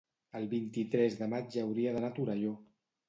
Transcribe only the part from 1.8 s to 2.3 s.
d'anar a